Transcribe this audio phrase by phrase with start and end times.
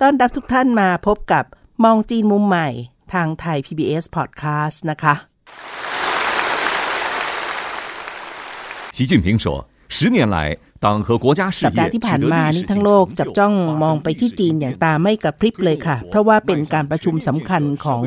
[0.00, 1.44] ต้อนรับทุกท่านมาพบกับ
[1.84, 2.68] มองจีนมุมใหม่
[3.12, 5.14] ทางไทย PBS Podcast นะคะ
[8.96, 10.36] 习近平说：“ 十年来，
[10.84, 13.54] 党和国家事 สัปดา 业 ห์ที่ 取 ผ่าน 得 มา 历史 นี่ 性 ทั้งโลก 成 จับ 就 จ้อง
[13.54, 18.04] 划 มองไปที่จีนอย่างตาไม่กระพริบเลยค่ะ เพราะว่าเป็นการประชุมสำคัญของ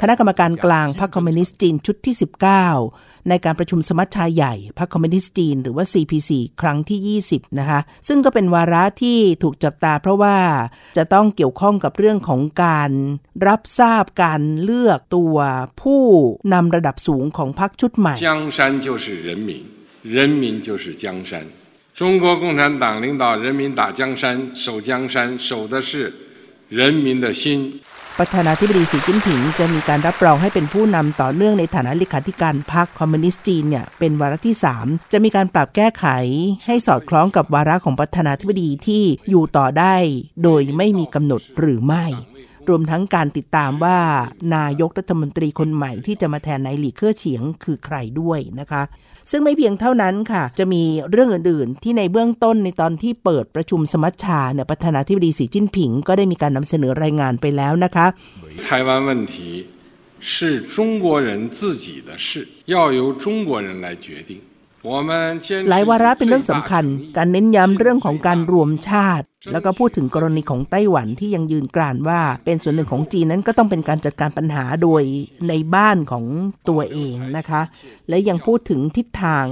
[0.00, 2.14] คณะกรรมการกลางพรรคคอมมิวนิสต์จีนชุดที่
[2.70, 10.36] 19 ในการประชุมสมัชชาใหญ่พรรคคอมมิวนิสต์จีนหรือว่า CPC ครั้งที่ 20 นะคะ ซึ่งก็เป็นวาระที่ถูกจับตาเพราะว่า
[10.96, 12.90] จะต้องเกี่ยวข้องกับเรื่องของการ
[13.46, 15.36] รับทราบการเลือกตัว
[15.82, 16.02] ผู้
[16.52, 19.06] นำระดับสูงของพรรคชุดใหม่ 江山就是
[20.02, 21.44] 人民，人民就是江山。
[21.94, 26.12] 中国共产党领导人民打江山、守江山，守的是
[26.68, 27.80] 人民的心。
[28.22, 36.06] ประธานาธิบดีสีจิ้นผิงจะมีการรับรองให้เป็นผู้นำต่อเนื่องในฐานะเลขาธิการพรรคคอมมิวนิสต์จีนเนี่ยเป็นวาระที่ 3 จะมีการปรับแก้ไข
[36.66, 39.96] ให้สอดคล้องกับวาระของประธานาธิบดีที่อยู่ต่อได้
[40.44, 42.04] โดยไม่มีกำหนดหรือไม่
[42.68, 43.98] รวมทั้งการติดตามว่า
[44.56, 48.82] นายกรัฐมนตรีคนใหม่ที่จะมาแทนนายหลี่เค่อเฉียงคือใครด้วยนะคะ
[49.30, 58.06] ซึ่งไม่เพียงเท่านั้นค่ะ จะมีเรื่องอื่น ๆ ที่ในเบื้องต้นในตอนที่เปิดประชุมสมัชชาเนี่ยประธานาธิบดีสีจิ้นผิง ก็ได้มีการนำเสนอรายงานไปแล้วนะคะ
[58.66, 59.34] 台湾问题
[60.32, 62.28] 是中国人自己的事，
[62.72, 64.30] 要由中国人来决定。
[64.90, 75.03] 我们坚持 หลายวาระเป็น 以 เรื่ 最 องสำ 大 คัญ 诚意 การเน้นย้ำเรื่องของการรวมชาติ แล้วก็พูดถึงกรณีของไต้หวันที่ยังยืนกรานว่า เป็นส่วนหนึ่งของจีนนั้นก็ต้องเป็นการจัดการปัญหาโดย
[75.49, 76.25] ในบ้านของ
[76.69, 77.61] ตัวเองนะคะ
[78.09, 79.45] และยังพูดถึงทิศทาง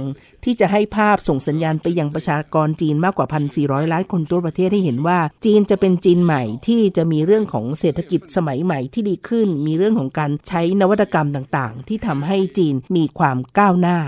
[0.44, 3.26] ที่จะให้ภาพส่งสัญญาณไปยังประชากรจีนมากกว่า
[3.60, 13.98] 1,400 ล้านคนทั่วประเทศให้เห็นว่า จีนจะเป็นจีนใหม่ที่จะมีเรื่องของเศรษฐกิจสมัยใหม่ที่ดีขึ้น มีเรื่องของการใช้นวัตกรรมต่างๆ ที่ทำให้จีนมีความก้าวหน้า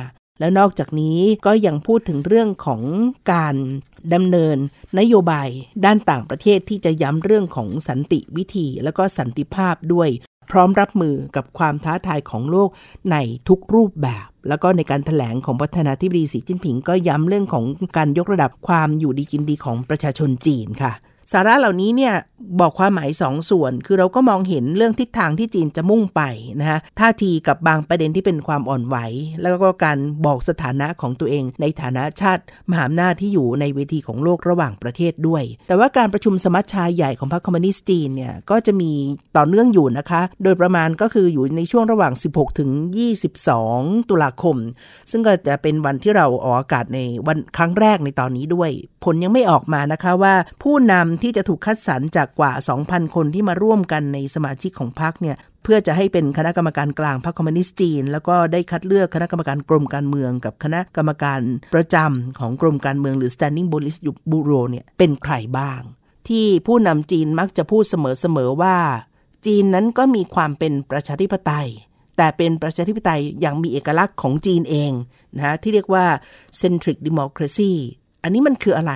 [0.41, 2.83] แล้วนอกจากนี้ก็ยังพูดถึงเรื่องของ
[3.33, 3.56] การ
[4.15, 4.56] ดำเนิน
[4.98, 5.48] นโยบาย
[5.84, 10.09] ด้านต่างประเทศที่จะย้ำเรื่องของสันติวิธีและก็สันติภาพด้วย
[10.50, 12.70] พร้อมรับมือกับความท้าทายของโลก
[13.10, 13.16] ใน
[13.48, 17.65] ทุกรูปแบบ แล้วก็ในการถแถลงของประธานาธิบดีสีจิ้นผิงก็ย้ำเรื่องของ
[17.97, 20.92] การยกระดับความอยู่ดีกินดีของประชาชนจีนค่ะ
[21.33, 22.15] สาระเหล่านี้เนี่ย
[22.61, 26.23] บอกความหมายสองส่วน คือเราก็มองเห็นเรื่องทิศทางที่จีนจะมุ่งไป
[26.61, 28.97] นะฮะท่าทีกับบางประเด็นที่เป็นความอ่อนไหว
[29.41, 38.93] แล้วก็การบอกสถานะของตัวเอง ในฐานะชาติมหาอำนาจที่อยู่ในเวทีของโลกระหว่างประเทศด้วย แต่ว่าการประชุมสมัชชาใหญ่ของพรรคคอมมิวนิสต์จีนเนี่ยก็จะมี
[39.37, 42.71] ต่อเนื่องอยู่นะคะ โดยประมาณก็คืออยู่ในช่วงระหว่าง 16 ถึง
[43.41, 44.57] 22 ตุลาคม
[45.11, 48.71] ซึ่งก็จะเป็นวันที่เราออกอากาศในวันครั้งแรกในตอนนี้ด้วย
[49.05, 52.53] ผลยังไม่ออกมานะคะว่าผู้นำที่จะถูกคัดสรรจากกว่า
[52.85, 61.41] 2,000 คนที่มาร่วมกันในสมาชิกของพรรคเนี่ยเพื่อจะให้เป็นคณะกรรมการกลางพรรคคอมมิวนิสต์จีน แล้วก็ได้คัดเลือกคณะกรรมการกรมการเมือง กับคณะกรรมการ
[61.75, 65.81] ประจำของกรมการเมืองหรือ Standing Police Bureau เนี่ยเป็นใครบ้าง
[66.29, 68.77] ที่ผู้นำจีนมักจะพูดเสมอๆว่า
[69.47, 71.69] จีนนั้นก็มีความเป็นประชาธิปไตย
[72.17, 74.93] แต่เป็นประชาธิปไตยอย่างมีเอกลักษณ์ของจีนเอง
[75.37, 76.05] นะฮะที่เรียกว่า
[76.61, 77.73] centric democracy
[78.23, 78.95] อันนี้มันคืออะไร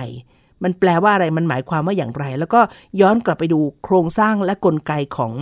[0.63, 2.61] มันแปลว่าอะไรมันหมายความว่าอย่างไร แล้วก็
[3.01, 5.33] ย้อนกลับไปดูโครงสร้างและกลไกของ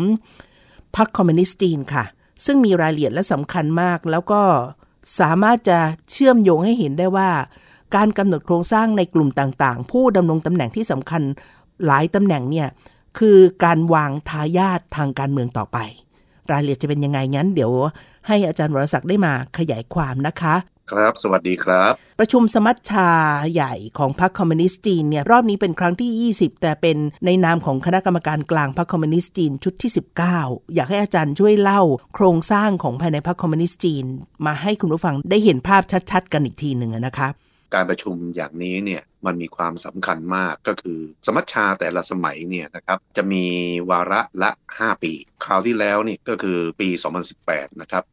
[0.95, 2.03] พรรคคอมมิวนิสต์จีนค่ะ
[2.45, 4.41] ซึ่งมีรายละเอียดและสำคัญมาก แล้วก็
[5.19, 5.79] สามารถจะ
[6.11, 7.29] เชื่อมโยงให้เห็นได้ว่า
[7.95, 11.21] การกำหนดโครงสร้างในกลุ่มต่างๆ ผู้ดำรงตำแหน่งที่สำคัญ
[11.85, 12.67] หลายตำแหน่งเนี่ย
[13.17, 15.77] คือการวางทายาททางการเมืองต่อไป
[16.51, 17.71] รายละเอียดจะเป็นยังไงงั้น เดี๋ยว
[18.27, 20.55] ให้อาจารย์วรศักดิ์ได้มาขยายความนะคะ
[20.91, 23.09] ครับ สวัสดีครับ ประชุมสมัชชา
[23.53, 29.91] ใหญ่ของพรรคคอมมิวนิสต์จีนเนี่ยรอบนี้เป็นครั้งที่ 20 แต่เป็นในนามของคณะกรรมการกลางพรรคคอมมิวนิสต์จีนชุดที่
[30.33, 31.81] 19 อยากให้อาจารย์ช่วยเล่า
[32.15, 34.05] โครงสร้างของภายในพรรคคอมมิวนิสต์จีน
[34.45, 37.33] มาให้คุณผู้ฟังได้เห็นภาพชัดๆ กันอีกทีหนึ่งนะครับ
[37.73, 43.45] การประชุมอย่างนี้เนี่ยมันมีความสำคัญมากก็คือ สมัชชาแต่ละสมัยเนี่ยนะครับจะมี
[43.89, 45.13] วาระละ 5 ปี
[45.45, 46.89] คราวที่แล้วนี่ก็คือปี
[47.35, 48.03] 2018 นะครับ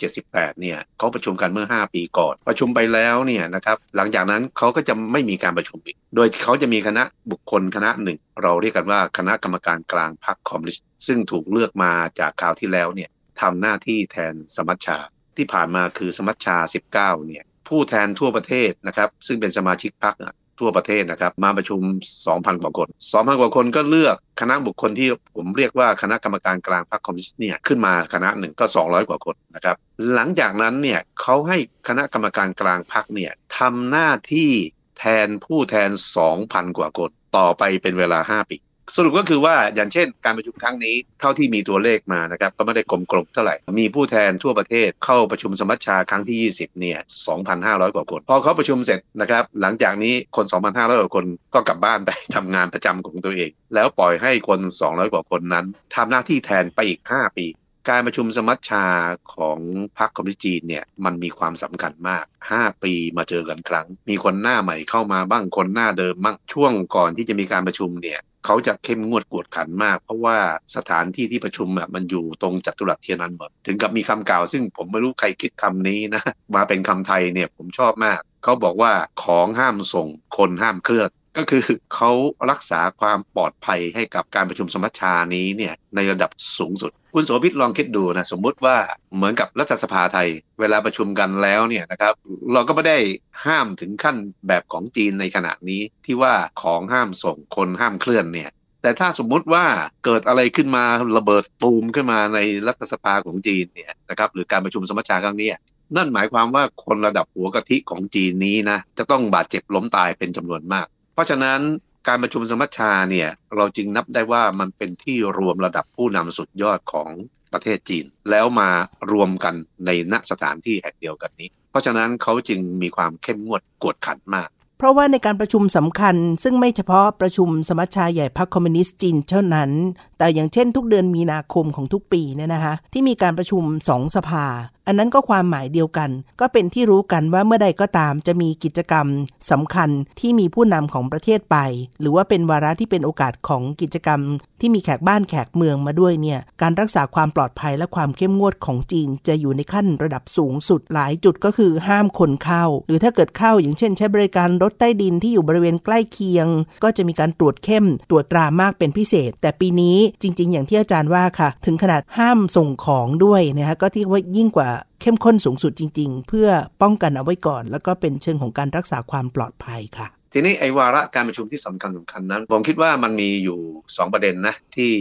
[0.00, 13.10] 2017-18 เนี่ยเขาประชุมกันเมื่อ 5 ปีก่อน ประชุมไปแล้วเนี่ยนะครับหลังจากนั้นเขาก็จะไม่มีการประชุมอีก โดยเขาจะมีคณะบุคคลคณะหนึ่ง เราเรียกกันว่าคณะกรรมการกลางพรรคคอมมิวนิสต์ซึ่งถูกเลือกมาจากคราวที่แล้วเนี่ย
[13.40, 14.98] ทำหน้าที่แทนสมัชชา
[15.36, 16.56] ที่ผ่านมาคือสมัชชา
[16.92, 20.14] 19 เนี่ยผู้แทนทั่วประเทศนะครับซึ่งเป็นสมาชิกพรรค
[20.60, 21.80] ทั่วประเทศนะครับ มาประชุม
[22.22, 29.76] 2,000 กว่าคน 2,000 กว่าคนก็เลือกคณะบุคคลที่ผมเรียกว่าคณะกรรมการกลางพรรคคอมมิวนิสต์เนี่ยขึ้นมาคณะหนึ่งก็ 200 กว่าคนนะครับ
[30.14, 31.58] หลังจากนั้นเนี่ยเขาให้
[31.88, 34.50] คณะกรรมการกลางพรรคเนี่ยทำหน้าที่
[34.98, 35.90] แทนผู้แทน
[36.34, 38.56] 2,000 กว่าคน ต่อไปเป็นเวลา 5 ปี
[38.94, 46.98] สรุปก็คือว่าอย่างเช่นการประชุมครั้งนี้เท่าที่มีตัวเลขมานะครับก็ไม่ได้กลมกลบเท่าไหร่ มีผู้แทนทั่วประเทศเข้าประชุมสมัชชาครั้งที่ 20เนี่ย
[47.46, 51.24] 2,500 กว่าคน พอเขาประชุมเสร็จนะครับหลังจากนี้คน 2,500 กว่าคน
[51.54, 57.46] ก็กลับบ้านไปทำงานประจำของตัวเอง แล้วปล่อยให้คน 200 กว่าคนนั้นทำหน้าที่แทนไปอีก 5 ปี
[57.88, 58.86] การประชุมสมัชชา
[59.34, 59.58] ของ
[59.98, 62.24] พรรคคอมมิวนิสต์จีนเนี่ยมันมีความสำคัญมาก
[62.54, 70.38] 5 ปีมาเจอกันครั้ง มีคนหน้าใหม่เข้ามาบ้างคนหน้าเดิมบ้างช่วงก่อนที่จะมีการประชุมเนี่ยเขาจะเข้มงวดกวดขันมาก เพราะว่า
[70.76, 76.22] สถานที่ที่ประชุมอะมันอยู่ตรงจัตุรัสเทียนันเหมินถึงกับมีคำกล่าว ซึ่งผมไม่รู้ใครคิดคำนี้นะ
[76.54, 78.92] มาเป็นคำไทยเนี่ยผมชอบมากเขาบอกว่า
[79.22, 82.10] ของห้ามส่งคนห้ามเคลื่อนก็คือเขา
[82.50, 88.76] รักษาความปลอดภัยให้กับการประชุมสมัชชานี้เนี่ยในระดับสูงสุด คุณโสภิตลองคิดดูนะสมมุติว่า
[89.16, 90.28] เหมือนกับรัฐสภาไทย
[90.60, 92.14] เวลาประชุมกันแล้วเนี่ยนะครับ
[92.52, 92.98] เราก็ไม่ได้
[93.46, 94.16] ห้ามถึงขั้น
[94.48, 98.50] แบบของจีนในขณะนี้ที่ว่าของห้ามส่งคนห้ามเคลื่อนเนี่ย
[98.82, 99.64] แต่ถ้าสมมุติว่า
[100.04, 100.84] เกิดอะไรขึ้นมา
[101.16, 105.48] ระเบิดตูมขึ้นมาในรัฐสภาของจีนเนี่ยนะครับหรือการประชุมสมัชชาครั้งนี้
[105.96, 111.60] นั่นหมายความว่าคนระดับหัวกะทิของจีนนี้นะจะต้องบาดเจ็บล้มตายเป็นจำนวนมาก เพราะฉะนั้น
[112.08, 117.10] การประชุมสมัชชาเนี่ยเราจึงนับได้ว่ามันเป็นที่รวมระดับผู้นำสุดยอดของ
[117.52, 118.70] ประเทศจีน แล้วมา
[119.12, 119.54] รวมกัน
[119.86, 124.48] ในณสถานที่แห่งเดียวกันนี้ เพราะฉะนั้นเขาจึงมีความเข้มงวดกวดขันมาก
[124.78, 129.70] เพราะว่าในการประชุมสำคัญ ซึ่งไม่เฉพาะประชุมสมัชชาใหญ่พรรคคอมมิวนิสต์จีนเท่านั้น
[130.18, 134.46] แต่อย่างเช่นทุกเดือนมีนาคมของทุกปีเนี่ยนะคะที่มีการประชุมสองสภา
[134.86, 136.10] อันนั้นก็ความหมายเดียวกัน
[136.40, 139.06] ก็เป็นที่รู้กันว่าเมื่อใดก็ตามจะมีกิจกรรม
[139.50, 139.90] สำคัญ
[140.20, 141.56] ที่มีผู้นำของประเทศไป
[142.00, 144.20] หรือว่าเป็นวาระที่เป็นโอกาสของกิจกรรม
[144.60, 156.46] ที่มีแขกบ้านแขกเมืองมาด้วยเนี่ยการรักษาความปลอดภัยและความเข้มงวดของจีน จะอยู่ในขั้นระดับสูงสุดหลายจุดก็คือห้ามคนเข้า หรือถ้าเกิดเข้าอย่างเช่น ใช้บริการรถใต้ดินที่อยู่บริเวณใกล้เคียง
[156.82, 164.68] ก็จะมีการตรวจเข้มตรวจตรามากเป็นพิเศษ แต่ปีนี้จริง ๆ อย่างที่อาจารย์ว่าค่ะ ถึงขนาดห้ามส่งของด้วยนะคะก็ที่ว่ายิ่งกว่า
[165.00, 166.48] เข้มข้นสูงสุดจริง ๆ เพื่อ
[166.82, 174.92] ป้องกันเอาไว้ก่อน แล้วก็เป็นเชิงของการรักษาความปลอดภัยค่ะ ทีนี้ไอ้วาระการประชุมที่สำคัญสำคัญนั้น ผมคิดว่ามันมีอยู่ 2 ประเด็นนะ ที่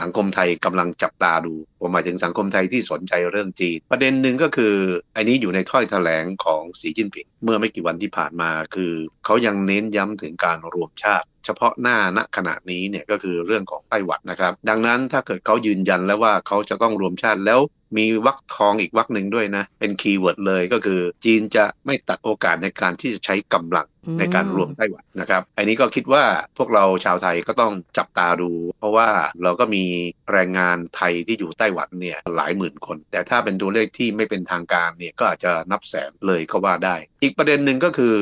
[0.00, 4.74] สังคมไทยกำลังจับตาดู ผมหมายถึงสังคมไทยที่สนใจเรื่องจีน ประเด็นหนึ่งก็คือ
[5.14, 8.92] ไอ้นี้อยู่ในถ้อยแถลงของสีจิ้นผิงเมื่อไม่กี่วันที่ผ่านมาคือ
[9.24, 17.60] เขายังเน้นย้ำถึงการรวมชาติเฉพาะหน้าณขณะนี้เนี่ยก็คือเรื่องของไต้หวันนะครับ ดังนั้นถ้าเกิดเขายืนยันแล้วว่าเขาจะต้องรวมชาติแล้ว
[17.96, 23.86] มีวักทองอีกวักหนึ่งด้วยนะ เป็นคีย์เวิร์ดเลยก็คือจีนจะไม่ตัดโอกาสในการที่จะใช้กำลัง
[24.18, 26.24] ในการรวมไต้หวันนะครับ อันนี้ก็คิดว่า
[26.58, 29.08] พวกเราชาวไทยก็ต้องจับตาดู เพราะว่า
[29.42, 29.84] เราก็มี
[30.32, 38.16] แรงงานไทยที่อยู่ไต้หวันเนี่ยหลายหมื่นคน แต่ถ้าเป็นตัวเลขที่ไม่เป็นทางการเนี่ยก็อาจจะนับแสนเลยก็ว่าได้ อีกประเด็นหนึ่งก็คือ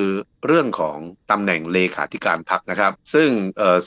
[0.46, 0.98] เรื่องของ
[1.30, 3.28] ตำแหน่งเลขาธิการพรรคนะครับซึ่ง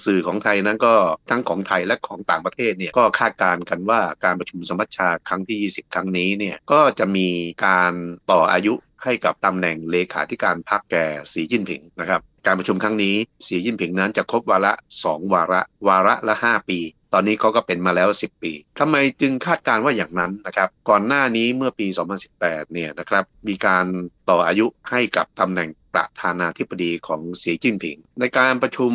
[0.06, 0.94] สื่อของไทยนั้นก็
[1.30, 7.28] ทั้งของไทยและของต่างประเทศเนี่ยก็คาดการณ์กันว่าการประชุมสมัชชาครั้งที่ 20 ครั้งนี้เนี่ยก็จะมี
[7.66, 7.94] การ
[8.32, 8.74] ต่ออายุ
[9.04, 13.16] ให้กับตำแหน่งเลขาธิการพรรคแก่สีจิ้นผิงนะครับการประชุมครั้งนี้
[13.48, 14.74] สีจิ้นผิงนั้นจะครบวาระ
[15.04, 16.80] 2 วาระ วาระละ 5 ปี
[17.14, 21.88] ตอนนี้เขาก็เป็นมาแล้ว 10 ปีทำไมจึงคาดการว่าอย่างนั้นนะครับ ก่อนหน้านี้เมื่อปี
[22.30, 23.86] 2018 เนี่ยนะครับ มีการ
[24.30, 28.92] ต่ออายุให้กับตำแหน่งประธานาธิบดีของสีจิ้นผิง ในการประชุม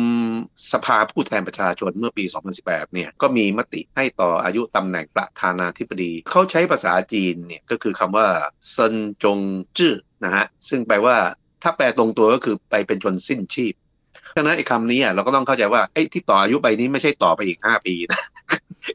[0.71, 2.25] สภาผู้แทนประชาชนเมื่อปี
[2.59, 8.27] 2018 เนี่ยก็มีมติให้ต่ออายุตำแหน่งประธานาธิบดี เขาใช้ภาษาจีนเนี่ยก็คือคำว่า
[8.71, 9.39] เซินจง
[9.77, 11.17] จื้อนะฮะซึ่งแปลว่า
[11.63, 13.73] ถ้าแปลตรงตัวก็คือไปเป็นจนสิ้นชีพ
[14.37, 18.21] ดังนั้นไอ้คำนี้เราก็ต้องเข้าใจว่าไอ้ที่ต่ออายุไปนี้ไม่ใช่ต่อไปอีก 5 ปีนะ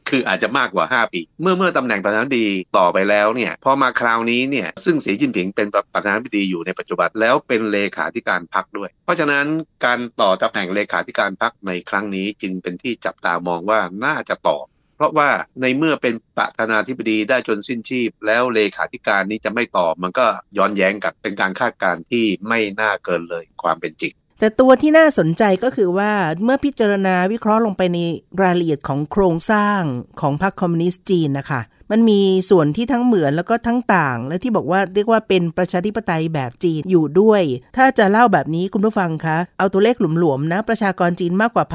[0.09, 9.45] คืออาจจะมากกว่า 5 ปี เมื่อเมื่อตำแหน่งประธานาธิบดีต่อไปแล้วเนี่ยพอมาคราวนี้เนี่ยซึ่งสีจิ้นผิงเป็นประธานาธิบดีอยู่ในปัจจุบันแล้วเป็นเลขาธิการพรรคด้วย เพราะฉะนั้น
[9.85, 14.57] การต่อตำแหน่งเลขาธิการพรรคในครั้งนี้จึงเป็นที่จับตามองว่าน่าจะต่อ
[14.97, 15.29] เพราะว่า
[15.61, 26.11] ในเมื่อเป็นประธานาธิบดีได้จนสิ้นชีพ แล้วเลขาธิการนี้จะไม่ต่อมันก็ย้อนแย้งกับเป็นการคาดการณ์ที่ไม่น่าเกินเลยความเป็นจริง แต่ตัวที่น่าสนใจก็คือว่า
[26.43, 27.97] เมื่อพิจารณาวิเคราะห์ลงไปใน
[28.41, 29.81] รายละเอียดของโครงสร้าง
[30.21, 37.41] ของพรรคคอมมิวนิสต์จีนนะคะ มันมีส่วนที่ทั้งเหมือนแล้วก็ทั้งต่าง และที่บอกว่าเรียกว่าเป็นประชาธิปไตยแบบจีนอยู่ด้วย
[37.77, 41.65] ถ้าจะเล่าแบบนี้คุณผู้ฟังคะ เอาตัวเลขหลวมๆนะ ประชากรจีนมากกว่า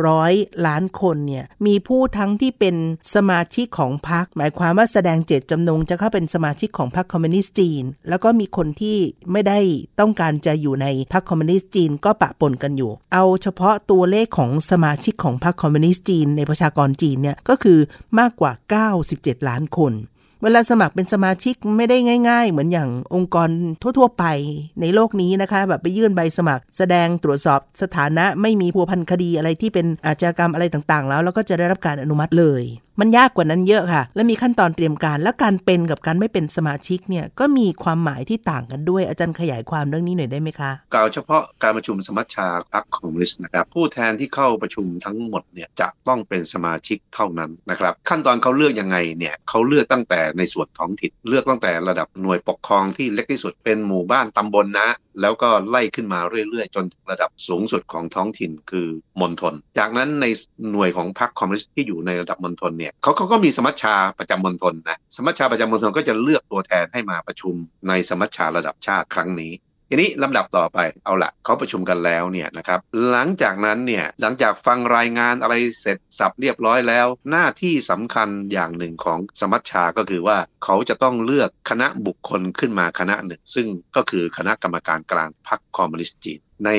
[0.00, 2.76] 1,400 ล้านคนเนี่ยมีผู้ทั้งที่เป็น
[3.14, 8.98] สมาชิกของพรรคหมายความว่าแสดงเจตจำนงจะเข้าเป็นสมาชิกของพรรคคอมมิวนิสต์จีน แล้วก็มีคนที่
[9.32, 9.58] ไม่ได้
[10.00, 17.78] ต้องการจะอยู่ในพรรคคอมมิวนิสต์จีนก็ปะปนกันอยู่ เอาเฉพาะตัวเลขของสมาชิกของพรรคคอมมิวนิสต์จีนในประชากรจีนเนี่ยก็คือ
[18.18, 18.52] มากกว่า
[18.94, 19.92] 97ล้านล้านคน
[20.44, 21.96] เวลาสมัครเป็นสมาชิกไม่ได้
[22.28, 23.48] ง่าย ๆ เหมือนอย่างองค์กร
[23.98, 24.24] ทั่ว ๆ ไป
[24.80, 32.62] ในโลกนี้นะคะ แบบไปยื่นใบสมัคร แสดงตรวจสอบสถานะไม่มีพัวพันคดีอะไรที่เป็นอาชญากรรมอะไรต่างๆ แล้วแล้วก็จะได้รับการอนุมัติเลย
[33.00, 54.88] มันยากกว่านั้นเยอะค่ะ และมีขั้นตอนเตรียมการ และการเป็นกับการไม่เป็นสมาชิกเนี่ยก็มีความหมายที่ต่างกันด้วยอาจารย์ขยายความเรื่องนี้หน่อยได้ไหมคะกล่าวเฉพาะการประชุมสมัชชาพรรคคอมมิวนิสต์นะครับผู้แทนที่เข้าประชุมทั้งหมดเนี่ยจะต้องเป็นสมาชิกเท่านั้นนะครับขั้นตอนเขาเลือกยังไงเนี่ยเขาเลือกตั้งแต่ในส่วนท้องถิ่นเลือกตั้งแต่ระดับหน่วยปกครองที่เล็กที่สุดเป็นหมู่บ้านตำบลนะ
[55.20, 56.20] แล้วก็ไล่ขึ้นมา
[56.50, 58.86] เรื่อยๆ จนระดับสูงสุดของท้องถิ่นคือ
[59.20, 60.26] มณฑลจากนั้นใน
[60.70, 67.54] หน่วยของพรรคคอมมิวนิสต์ที่อยู่ในระดับมณฑลเนี่ยเขาเขาก็มีสมัชชาประจำมณฑลนะสมัชชาประจำมณฑลก็จะเลือกตัวแทนให้มาประชุม
[67.88, 69.52] ในสมัชชาระดับชาติครั้งนี้
[69.94, 72.80] ทีนี้ลำดับต่อไปเอาละเขาประชุมกันแล้วเนี่ยนะครับ
[73.10, 86.70] หลังจากนั้นเนี่ยหลังจากฟังรายงานอะไรเสร็จสับเรียบร้อยแล้ว หน้าที่สำคัญอย่างหนึ่งของสมัชชาก็คือว่าเขาจะต้องเลือกคณะบุคคลขึ้นมาคณะหนึ่ง ซึ่งก็คือคณะกรรมการกลางพรรคคอมมิวนิสต์จีนใน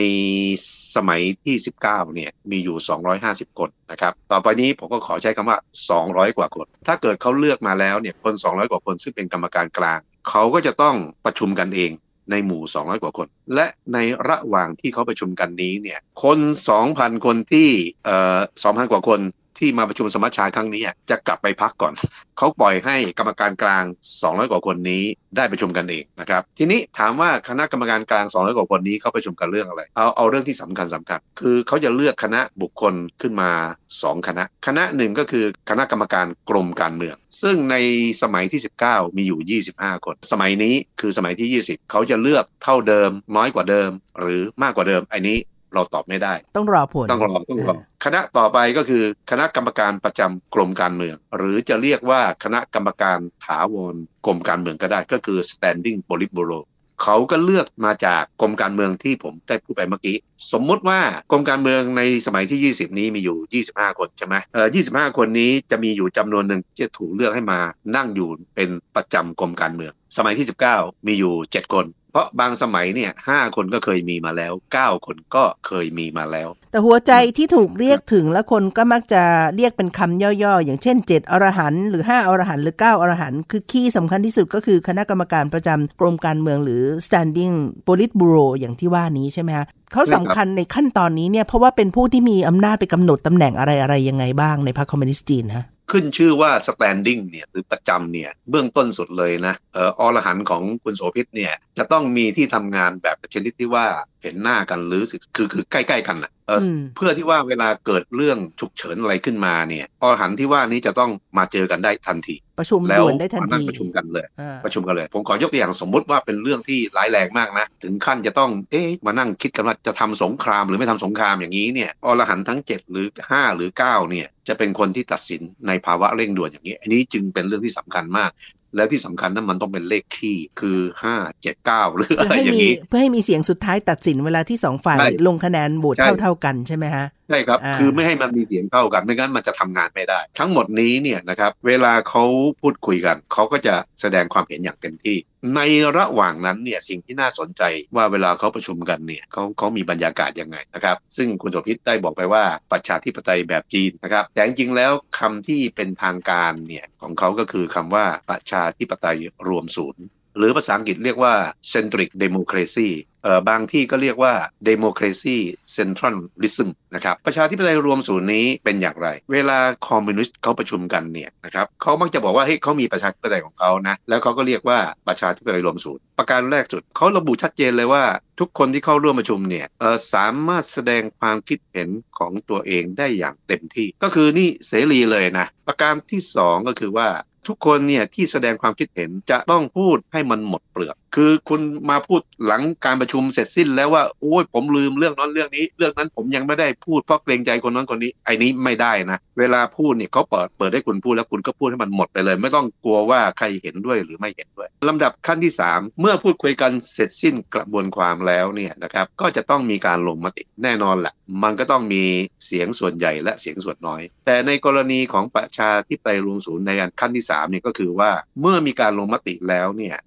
[0.95, 1.55] สมัยที่
[1.85, 2.77] 19 เนี่ยมีอยู่
[3.17, 5.57] 250 คนนะครับ ต่อไปนี้ผมก็ขอใช้คำว่า
[5.97, 11.91] 200 กว่าคน ถ้าเกิดเขาเลือกมาแล้วเนี่ยคน 200 กว่าคนซึ่งเป็นกรรมการกลาง เขาก็จะต้องประชุมกันเอง
[12.31, 13.97] ในหมู่ 200 กว่าคน และใน
[14.29, 16.39] ระหว่างที่เขาประชุมกันนี้เนี่ยคน
[16.81, 17.69] 2,000 คนที่
[18.05, 19.19] เอ่อ2,000 กว่าคน
[19.59, 21.93] ที่มาประชุมสมัชชาครั้งนี้จะกลับไปพักก่อน
[22.37, 23.83] เขาปล่อยให้กรรมการกลาง
[24.19, 25.03] 200 กว่าคนนี้
[25.35, 33.51] ได้ประชุมกันเองนะครับ ทีนี้ถามว่าคณะกรรมการกลาง 200 กว่าคนนี้เขาประชุมกันเรื่องอะไร เอาเอาเรื่องที่สำคัญสำคัญ คือเขาจะเลือกคณะบุคคลขึ้นมา
[33.91, 37.75] 2 คณะ คณะหนึ่งก็คือคณะกรรมการกรมการเมือง ซึ่งใน
[38.23, 45.37] สมัยที่ 19 มีอยู่ 25 คน สมัยนี้คือสมัยที่ 20 เขาจะเลือกเท่าเดิม น้อยกว่าเดิม หรือมากกว่าเดิม อันนี้
[45.73, 47.75] เราตอบไม่ได้ ต้องรอผลต้องรอต้องรอ
[48.05, 56.61] คณะต่อไปก็คือ คณะกรรมการประจำกรมการเมือง หรือจะเรียกว่าคณะกรรมการถาวรกรมการเมืองก็ได้ ก็คือ standing politburo
[57.03, 60.17] เขาก็เลือกมาจากกรมการเมืองที่ผมได้พูดไปเมื่อกี้
[60.51, 60.99] สมมุติว่า
[61.31, 67.59] กรมการเมืองในสมัยที่ 20 นี้มีอยู่ 25 คนใช่ไหมเออ25 คนนี้จะมีอยู่จำนวนหนึ่งที่จะถูกเลือกให้มา
[67.95, 79.23] นั่งอยู่เป็นประจำกรมการเมือง สมัยที่ 19 มีอยู่ 7 คน เพราะบางสมัยเนี่ยห้าคนก็เคยมีมาแล้ว9คนก็เคยมีมาแล้ว แต่หัวใจที่ถูกเรียกถึงและคนก็มักจะ
[79.55, 87.53] เรียกเป็นคำย่อๆ อย่างเช่น7อรหันหรือ5อรหันหรือ9อรหันคือคีย์สำคัญที่สุดก็คือคณะกรรมการประจำกรมการเมืองหรือ standing
[87.87, 103.87] politburo อย่างที่ว่านี้ใช่ไหมคะเขาสำคัญในขั้นตอนนี้เนี่ยเพราะว่าเป็นผู้ที่มีอำนาจไปกำหนดตำแหน่งอะไรๆยังไงบ้างในพรรคคอมมิวนิสต์จีนฮะ ขึ้นชื่อว่า standing เนี่ยหรือประจำเนี่ยเบื้องต้นสุดเลยนะเอออรหันของคุณโสภิตเนี่ยจะต้องมีที่ทำงานแบบชนิดที่ว่า
[104.23, 128.31] เห็นหน้ากันหรือสึกคือคือใกล้ๆกันนะเอออมเพื่อที่ว่าเวลาเกิดเรื่องฉุกเฉินอะไรขึ้นมาเนี่ยอรหันต์ที่ว่านี้จะต้องมาเจอกันได้ทันที ประชุมแล้วด่วนได้ทันมานั่ทีงประชุมกันเลยอ่าประชุมกันเลย ผมขอยกตัวอย่างสมมุติว่าเป็นเรื่องที่ร้ายแรงมากนะ ถึงขั้นจะต้องเอ๊ะมานั่งคิดกันว่าจะทำสงครามหรือไม่ทำสงครามอย่างนี้เนี่ยอรหันต์ทั้ง 7 หรือ 5 หรือ 9 เนี่ยจะเป็นคนที่ตัดสินในภาวะเร่งด่วนอย่างนี้ อันนี้จึงเป็นเรื่องที่สำคัญมาก
[128.75, 130.77] แล้วที่สำคัญนั้นมันต้องเป็นเลขคี่คือ
[131.13, 142.23] 5 7 9หรือเพื่อะอไรให้อย่ามีงนี้ เพื่อให้มีเสียงสุดท้ายตัดสินเวลาที่สองฝ่ายใช่ลงคะแนนโหวตใช่เท่าเท่าๆกันใช่ไหมฮะใช่ครับอ่าคือไม่ให้มันมีเสียงเท่ากัน ไม่งั้นมันจะทำงานไม่ได้ ทั้งหมดนี้เนี่ยนะครับ เวลาเขา
[142.61, 145.17] พูดคุยกัน เขาก็จะแสดงความเห็นอย่างเต็มที่
[145.55, 145.59] ใน
[145.97, 147.63] ระหว่างนั้นเนี่ยสิ่งที่น่าสนใจ
[147.95, 160.03] ว่าเวลาเขาประชุมกันเนี่ยเขาเขามีบรรยากาศยังไงนะครับ ซึ่งคุณโสภิตได้บอกไปว่าประชาธิปไตยแบบจีนนะครับ แต่จริงๆแล้วคำที่เป็นทางการเนี่ยของเขาก็คือคำว่าประชาธิปไตยรวมศูนย์
[160.37, 161.33] หรือภาษาอังกฤษเรียกว่า
[161.73, 162.89] centric democracy
[163.23, 164.33] เอ่อบางที่ก็เรียกว่า
[164.69, 165.37] democracy
[165.77, 178.03] centralism นะครับประชาธิปไตยรวมศูนย์นี้เป็นอย่างไร เวลาคอมมิวนิสต์เขาประชุมกันเนี่ยนะครับเขามักจะบอกว่าเฮ้ยเขามีประชาธิปไตยของเขานะแล้วเขาก็เรียกว่าประชาธิปไตยรวมศูนย์ประการแรกสุดเขาระบุชัดเจนเลยว่า
[178.39, 187.07] ทุกคนที่เข้าร่วมประชุมเนี่ยเอ่อสามารถแสดงความคิดเห็นของตัวเองได้อย่างเต็มที่ ก็คือนี่เสรีเลยนะประการที่สองก็คือว่า
[187.47, 212.03] ทุกคนเนี่ยที่แสดงความคิดเห็นจะต้องพูดให้มันหมดเปลือก คือคุณมาพูดหลังการประชุมเสร็จสิ้นแล้วว่าโอ้ยผมลืมเรื่องนั้นเรื่องนี้ เรื่องนั้นผมยังไม่ได้พูดเพราะเกรงใจคนนั้นคนนี้ไอ้นี้ไม่ได้นะ เวลาพูดเนี่ยเขาเปิดเปิดให้คุณพูดแล้วคุณก็พูดให้มันหมดไปเลย ไม่ต้องกลัวว่าใครเห็นด้วยหรือไม่เห็นด้วยลำดับขั้นที่ 3 เมื่อพูดคุยกันเสร็จสิ้นกระบวนความแล้วเนี่ยนะครับก็จะต้องมีการลงมติแน่นอนแหละมันก็ต้องมี
[212.45, 219.97] เสียงส่วนใหญ่และเสียงส่วนน้อย แต่ในกรณีของประชาธิปไตยรวมศูนย์ในขั้นที่3เนี่ยก็คือว่าเมื่อมีการลงมติแล้วเนี่ย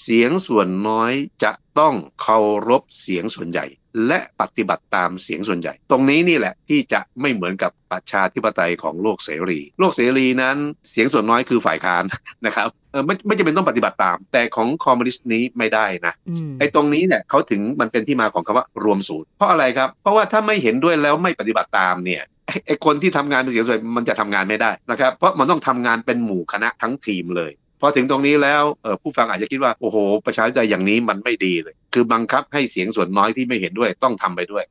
[0.00, 1.12] เสียงส่วนน้อย
[1.44, 3.66] จะต้องเคารพเสียงส่วนใหญ่
[4.06, 10.56] และปฏิบัติตามเสียงส่วนใหญ่ ตรงนี้นี่แหละที่จะไม่เหมือนกับประชาธิปไตยของโลกเสรี โลกเสรีนั้น
[10.90, 12.04] เสียงส่วนน้อยคือฝ่ายค้าน
[12.46, 22.22] นะครับเออไม่ไม่จำเป็นต้องปฏิบัติตาม แต่ของคอมมิวนิสต์นี้ไม่ได้นะอืมไอ้ตรงนี้เนี่ยเขาถึงมันเป็นที่มาของคำว่ารวมศูนย์เพราะอะไรครับ เพราะว่าถ้าไม่เห็นด้วยแล้วไม่ปฏิบัติตามเนี่ย
[22.66, 28.62] ไอ้คนที่ทำงานเป็นเสียงส่วนมันจะทำงานไม่ได้นะครับ เพราะมันต้องทำงานเป็นหมู่คณะทั้งทีมเลยพอถึงตรงนี้แล้ว
[29.02, 34.64] ผู้ฟังอาจจะคิดว่าโอ้โห ประชาธิปไตยอย่างนี้มันไม่ดีเลย คือบังคับให้เสียงส่วนน้อยที่ไม่เห็นด้วยต้องทำไปด้วย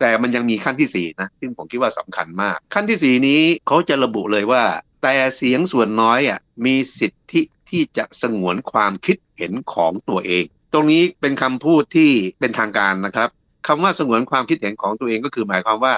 [0.00, 4.62] แต่มันยังมีขั้นที่สี่นะ ซึ่งผมคิดว่าสำคัญมาก ขั้นที่สี่นี้เขาจะระบุเลยว่า
[5.02, 12.10] แต่เสียงส่วนน้อยอะมีสิทธิที่จะสงวนความคิดเห็นของตัวเอง ตรงนี้เป็นคำพูดที่
[12.40, 13.28] เป็นทางการนะครับ
[13.66, 15.94] คำว่าสงวนความคิดเห็นของตัวเองก็คือหมายความว่า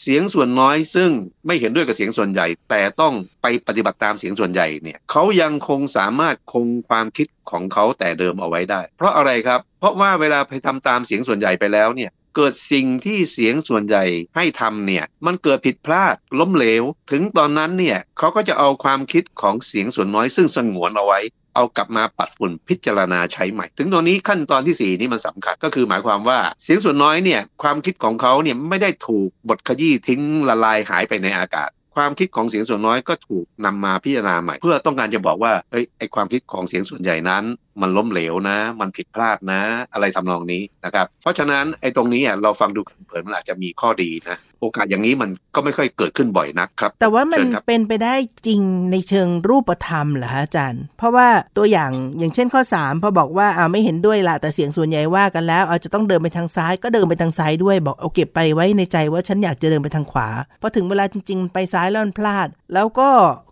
[0.00, 1.10] เสียงส่วนน้อยซึ่ง
[1.46, 14.04] ไม่เห็นด้วยกับเสียงส่วนใหญ่ แต่ต้องไปปฏิบัติตามเสียงส่วนใหญ่เนี่ยเขายังคงสามารถคงความคิดของเขาแต่เดิมเอาไว้ได้ เพราะอะไรครับ เพราะว่าเวลาไปทำตามเสียงส่วนใหญ่ไปแล้วเนี่ยเกิดสิ่งที่เสียงส่วนใหญ่
[14.36, 21.20] ให้ทำเนี่ยมันเกิดผิดพลาดล้มเหลว ถึงตอนนั้นเนี่ยเขาก็จะเอาความคิดของเสียงส่วนน้อยซึ่งสงวนเอาไว้
[21.58, 37.44] เอากลับมาปัดฝุ่นพิจารณาใช้ใหม่ ถึงตรงนี้ขั้นตอนที่ 4 นี่มันสำคัญก็คือหมายความว่าเสียงส่วนน้อยเนี่ยความคิดของเขาเนี่ยไม่ได้ถูกบทขยี้ทิ้งละลายหายไปในอากาศ ความคิดของเสียงส่วนน้อยก็ถูกนำมาพิจารณาใหม่ เพื่อต้องการจะบอกว่าเอ้ยไอความคิดของเสียงส่วนใหญ่นั้น
[37.80, 39.62] มันล้มเหลวนะ มันผิดพลาดนะ
[39.92, 48.14] อะไรทำนองนี้นะครับเพราะฉะนั้นไอ้ตรงนี้อะเราฟังดูเผินๆมันอาจจะมีข้อดีนะโอกาสอย่างนี้มันก็ไม่ค่อยเกิดขึ้นบ่อยนักครับ แต่ว่ามันเชิญครับเป็นไปได้
[48.46, 48.60] จริง
[48.92, 60.28] ในเชิงรูปธรรมเหรอฮะอาจารย์ เพราะว่าตัวอย่างอย่างเช่นข้อ3พอบอกว่าอ่าไม่เห็นด้วยละแต่เสียงส่วนใหญ่ว่ากันแล้วเอาจะต้องเดินไปทางซ้ายก็เดินไปทางซ้ายด้วยบอกเอาเก็บไปไว้ในใจว่าฉันอยากจะเดินไปทางขวา
[60.62, 63.08] พอถึงเวลาจริง ๆ ไปซ้ายแล้วมันพลาด แล้วก็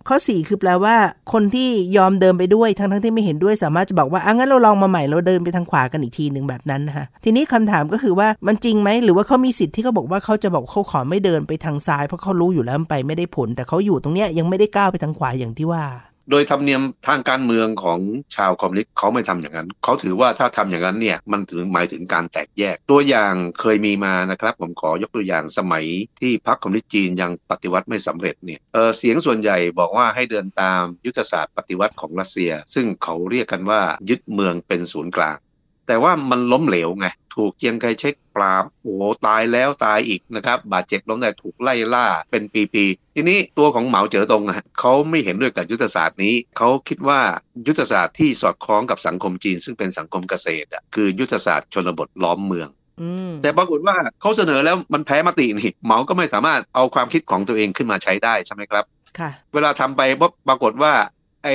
[0.09, 0.97] ข้อ 4 คือแปลว่า
[1.33, 15.85] คนที่ยอมเดินไปด้วยทั้งทั้งๆที่ไม่เห็นด้วยสามารถจะบอกว่าอะงั้นเราลองมาใหม่เราเดินไปทางขวากันอีกทีหนึ่งแบบนั้นนะฮะทีนี้คำถามก็คือว่ามันจริงไหมหรือว่าเขามีสิทธิ์ที่เขาบอกว่าเขาจะบอกเขาขอไม่เดินไปทางซ้ายเพราะเขารู้อยู่แล้วมันไปไม่ได้ผล แต่เขาอยู่ตรงเนี้ยยังไม่ได้ก้าวไปทางขวาอย่างที่ว่า
[16.31, 18.01] โดยธรรมเนียมทางการเมืองของ
[18.37, 25.85] ชาวคอมมิวนิสต์เขาไม่ทำอย่างนั้น เขาถือว่าถ้าทำอย่างนั้นเนี่ยมันถึงหมายถึงการแตกแยก ตัวอย่างเคยมีมานะครับ ผมขอยกตัวอย่างสมัย
[26.21, 35.37] ที่พรรคคอมมิวนิสต์จีนยังปฏิวัติไม่สำเร็จเนี่ยเออเสียงส่วนใหญ่บอกว่าให้เดินตามยุทธศาสตร์ปฏิวัติของรัสเซีย ซึ่งเขาเรียกกันว่ายึดเมืองเป็นศูนย์กลาง
[35.87, 42.43] แต่ว่ามันล้มเหลวไง ถูกเจียงไคเชกปราบโอ้โหตายแล้วตายอีกนะครับ บาดเจ็บล้มได้ถูกไล่ล่าเป็น
[42.75, 47.21] ปีๆทีนี้ตัวของเหมาเจ๋อตงอะเขาไม่เห็นด้วยกับยุทธศาสตร์นี้ เขาคิดว่า
[47.67, 52.69] ยุทธศาสตร์ที่สอดคล้องกับสังคมจีน ซึ่งเป็นสังคมเกษตรอะคือยุทธศาสตร์ชนบทล้อมเมือง
[53.01, 58.85] อืมแต่ปรากฏว่าเขาเสนอแล้วมันแพ้มตินี่เหมาก็ไม่สามารถเอาความคิดของตัวเองขึ้นมาใช้ได้ใช่ไหมครับ
[59.19, 60.93] ค่ะ เวลาทำไปปุ๊บปรากฏว่า
[61.45, 61.49] ไอ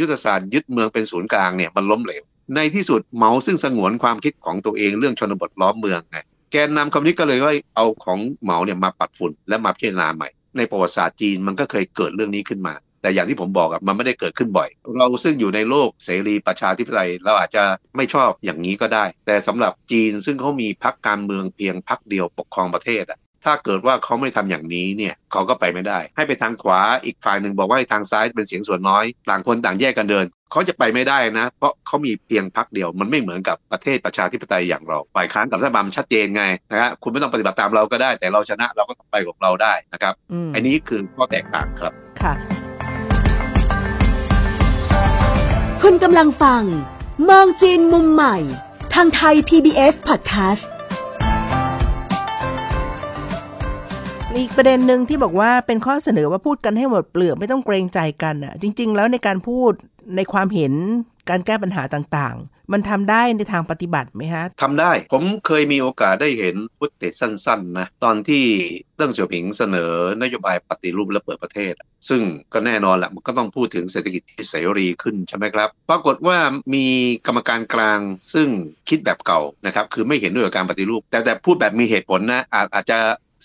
[0.00, 2.22] ยุทธศาสตร์ยึดเมืองเป็นศูนย์กลางเนี่ยมันล้มเหลว
[2.54, 6.18] ในที่สุดเหมาซึ่งสงวนความคิดของตัวเองเรื่องชนบทล้อมเมืองไง
[6.52, 17.62] แกนนำคอมมิวนิสต์ก็เลยว่าเอาของเหมาเนี่ยมาปัดฝุ่นและมาพิจารณาใหม่ ในประวัติศาสตร์จีนมันก็เคยเกิดเรื่องนี้ขึ้นมา แต่อย่างที่ผมบอกอะมันไม่ได้เกิดขึ้นบ่อย เราซึ่งอยู่ในโลกเสรีประชาธิปไตยเราอาจจะ
[17.96, 42.34] ไม่ชอบอย่างนี้ก็ได้ แต่สำหรับจีนซึ่งเขามีพรรคการเมืองเพียงพรรคเดียวปกครองประเทศอะ ถ้าเกิดว่าเขาไม่ทำอย่างนี้เนี่ยเขาก็ไปไม่ได้ ให้ไปทางขวาอีกฝ่ายหนึ่งบอกว่าให้ทางซ้ายเป็นเสียงส่วนน้อย ต่างคนต่างแยกกันเดินเขาจะไปไม่ได้นะ เพราะเขามีเพียงพรรคเดียวมันไม่เหมือนกับประเทศประชาธิปไตยอย่างเราฝ่ายค้านกับรัฐบาลชัดเจนไงนะฮะคุณไม่ต้องปฏิบัติตามเราก็ได้ แต่เราชนะเราก็ไปกับเราได้นะครับอืมอันนี้คือข้อแตกต่างครับค่ะ
[45.82, 46.62] คุณกำลังฟัง
[47.28, 48.36] มองจีนมุมใหม่
[48.94, 50.62] ทางไทย PBS Podcast
[54.36, 59.72] อีกประเด็นหนึ่งที่บอกว่าเป็นข้อเสนอว่าพูดกันให้หมดเปลือกไม่ต้องเกรงใจกันอะ จริง ๆ แล้วในการพูด
[60.16, 60.72] ในความเห็น
[61.30, 68.44] การแก้ปัญหาต่างๆ มันทำได้ในทางปฏิบัติไหมฮะทำได้ ผมเคยมีโอกาสได้เห็นฟุตเตจสั้นๆนะ ตอนที่
[68.96, 71.72] เรื่องเสี่ยวผิงเสนอนโยบายปฏิรูปและเปิดประเทศ
[72.08, 76.38] ซึ่งก็แน่นอนแหละมันก็ต้องพูดถึงเศรษฐกิจที่เสรีขึ้นใช่ไหมครับ ปรากฏว่า
[76.74, 76.86] มี
[77.26, 78.00] กรรมการกลาง
[78.32, 78.48] ซึ่ง
[78.88, 82.98] คิดแบบเก่านะครับ คือไม่เห็นด้วยกับการปฏิรูป แต่แต่พูดแบบมีเหตุผลนะอาจอาจจะ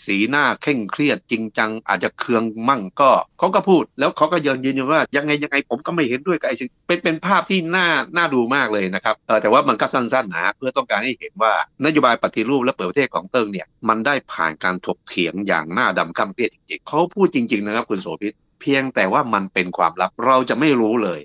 [0.06, 11.54] สีหน้าเคร่งเครียดจริงจัง อาจจะเคืองมั่งก็เขาก็พูด แล้วเขาก็ยืนยืนยันว่ายังไงยังไงผมก็ไม่เห็นด้วยกับไอ้สิ่งเป็นเป็นภาพที่น่าน่าดูมากเลยนะครับเออแต่ว่ามันก็สั้นๆนะเพื่อต้องการให้เห็นว่า
[11.86, 21.20] นโยบายปฏิรูปและเปิดประเทศของเติ้งเนี่ยมันได้ผ่านการถกเถียงอย่างหน้าดำคำเครียดจริงๆเขาพูดจริงๆนะครับคุณโสภิตเพียงแต่ว่ามันเป็นความลับเราจะไม่รู้เลย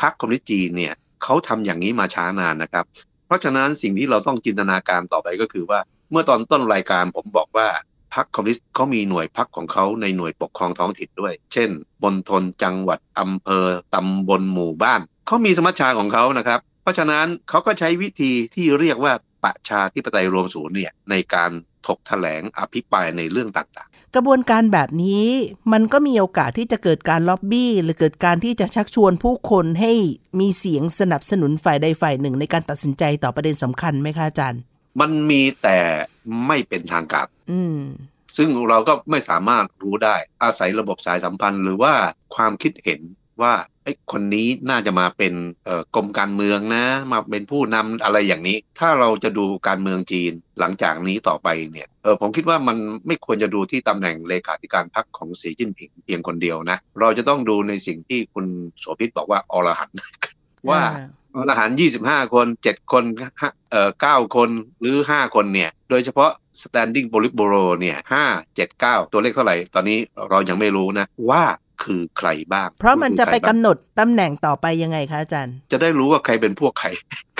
[0.00, 2.84] พรรคคอมมิวนิสต์จีนเนี่ยเขาทำอย่างนี้มาช้านานนะครับ
[3.26, 7.68] เพราะฉะนั้นสิ่งที่เราต้องจินตนาการต่อไปก็คือว่าเมื่อตอนต้นรายการผมบอกว่า
[8.14, 11.70] พรรคคอมมิวนิสต์เขามีหน่วยพรรคของเขาในหน่วยปกครองท้องถิ่นด้วย เช่น
[12.02, 19.12] บนทนจังหวัดอำเภอตำบลหมู่บ้านเขามีสมัชชาของเขานะครับ เพราะฉะนั้นเขาก็ใช้วิธีที่เรียกว่า
[19.44, 21.50] ประชาธิปไตยรวมศูนย์เนี่ยในการ
[21.86, 25.26] ถกแถลงอภิปรายในเรื่องต่างๆ กระบวนการแบบนี้
[25.72, 29.92] มันก็มีโอกาสที่จะเกิดการล็อบบี้ หรือเกิดการที่จะชักชวนผู้คนให้
[30.40, 34.60] มีเสียงสนับสนุนฝ่ายใดฝ่ายหนึ่งในการตัดสินใจต่อประเด็นสำคัญไหมคะอาจารย์
[35.00, 35.78] มันมีแต่
[36.46, 37.80] ไม่เป็นทางการอืม
[38.36, 41.94] ซึ่งเราก็ไม่สามารถรู้ได้อาศัยระบบสายสัมพันธ์ หรือว่า
[42.34, 43.00] ความคิดเห็น
[43.42, 43.54] ว่า
[43.84, 45.34] ไอ้คนนี้น่าจะมาเป็น
[45.94, 58.46] กรมการเมืองนะ มาเป็นผู้นำอะไรอย่างนี้ ถ้าเราจะดูการเมืองจีนหลังจากนี้ต่อไปเนี่ยเออผมคิดว่ามันไม่ควรจะดูที่ตำแหน่งเลขาธิการพรรคของสีจิ้นผิงเพียงคนเดียวนะ เราจะต้องดูในสิ่งที่คุณ
[58.78, 59.90] โสภิตบอกว่าอรหัน
[60.70, 60.80] ว่า
[61.25, 63.04] อ รหันยี่สิบห้าคนเจ็ดคน
[63.70, 64.48] เอ่อเก้าคน
[64.80, 66.30] หรือห้าคนเนี่ย โดยเฉพาะ
[66.62, 68.24] standing politburo เนี่ยห้า
[68.56, 69.98] เจ็ดเก้าตัวเลขเท่าไหร่ ตอนนี้
[70.30, 71.44] เรายังไม่รู้นะว่า
[71.84, 76.88] คือใครบ้าง เพราะมันจะไปกำหนดตำแหน่งต่อไปยังไงคะอาจารย์ จะได้รู้ว่าใครเป็นพวกใคร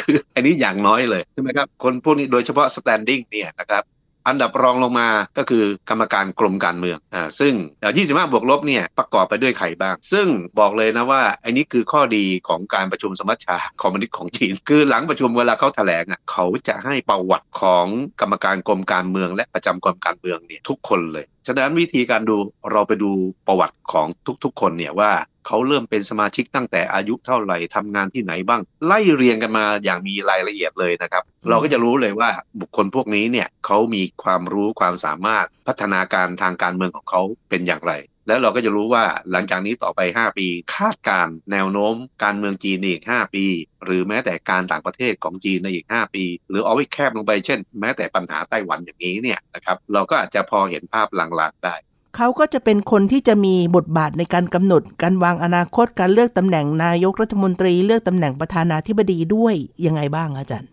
[0.01, 3.83] คืออันนี้อย่างน้อยเลยใช่ไหมครับ คนพวกนี้โดยเฉพาะ standing เนี่ยนะครับ
[4.29, 5.09] อันดับรองลงมา
[5.39, 7.55] ก็คือกรรมการกรมการเมืองอ่าซึ่ง
[7.93, 10.27] 25 บวกลบเนี่ยประกอบไปด้วยใครบ้าง ซึ่ง
[10.59, 17.87] บอกเลยนะว่าอันนี้คือข้อดีของการประชุมสมัชชาคอมมิวนิสต์ของจีน คือหลังประชุมเวลาเขาแถลงอะเขาจะให้ประวัติของ
[18.21, 22.37] กรรมการกรมการเมือง และประจำกรมการเมืองเนี่ยทุกคนเลย ฉะนั้นวิธีการดู
[22.73, 23.11] เราไปดู
[23.47, 24.07] ประวัติของ
[24.45, 25.11] ทุกๆ คนเนี่ยว่า
[25.47, 32.31] เขาเริ่มเป็นสมาชิกตั้งแต่อายุเท่าไหร่ทำงานที่ไหนบ้าง ไล่เรียงกันมาอย่างมีรายละเอียดเลยนะครับ เราก็จะรู้เลยว่า
[32.61, 37.95] บุคคลพวกนี้เนี่ยเขามีความรู้ความสามารถพัฒนาการทางการเมืองของเขาเป็นอย่างไร
[38.29, 43.45] แล้วเราก็จะรู้ว่าหลังจากนี้ต่อไป 5 ปี คาดการแนวโน้มการเมืองจีนอีก 5 ปี
[43.85, 51.75] หรือแม้แต่การต่างประเทศของจีนในอีก 5 ปี หรือเอาไว้แคบลงไปเช่น แม้แต่ปัญหาไต้หวันอย่างนี้เนี่ยนะครับเราก็อาจจะพอเห็นภาพลางๆได้
[52.16, 59.55] เขาก็จะเป็นคนที่จะมีบทบาทในการกำหนด การวางอนาคตการเลือกตำแหน่งนายกรัฐมนตรี เลือกตำแหน่งประธานาธิบดีด้วย
[59.87, 60.70] ยังไงบ้างอาจารย์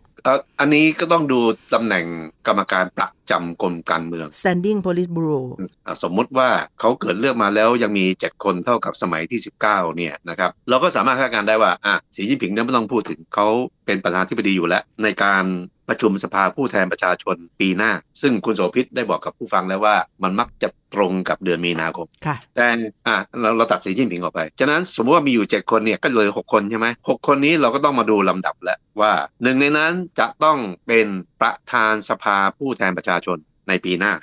[0.60, 1.40] อันนี้ก็ต้องดู
[1.74, 2.06] ตำแหน่ง
[2.48, 5.44] กรรมการประ จำกรมการเมือง standing police bureau
[6.04, 13.48] สมมุติว่าเขาเกิดเลือกมาแล้วยังมี 7 คนเท่ากับสมัยที่ 19 เนี่ยนะครับเราก็สามารถคาดการได้ว่าอะสีจิ้นผิงเนี่ยไม่ต้องพูดถึงเขา
[13.86, 15.46] เป็นประธานาธิบดีอยู่แล้ว ในการ
[15.90, 17.92] ประชุมสภาผู้แทนประชาชนปีหน้า
[18.22, 22.08] ซึ่งคุณโสภิตได้บอกกับผู้ฟังแล้วว่ามันมักจะตรงกับเดือนมีนาคม
[22.56, 22.68] แต่
[23.08, 29.12] อะเราเราตัดสีจิ้นผิงออกไป ฉะนั้นสมมติว่ามีอยู่ 7 คนเนี่ยก็เลย 6 คนใช่ไหมหคนนี้เราก็ต้องมาดูลำดับแล้วว่า
[29.44, 31.08] หนึ่งในนั้นจะต้องเป็น
[31.42, 33.38] ประธานสภาผู้แทนประชาชน
[33.70, 34.14] ในปีหน้า